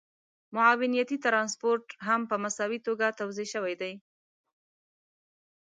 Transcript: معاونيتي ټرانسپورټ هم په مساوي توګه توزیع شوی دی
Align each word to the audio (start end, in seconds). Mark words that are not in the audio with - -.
معاونيتي 0.55 1.17
ټرانسپورټ 1.25 1.85
هم 2.07 2.21
په 2.29 2.35
مساوي 2.43 2.79
توګه 2.87 3.05
توزیع 3.19 3.47
شوی 3.53 3.75
دی 3.81 3.93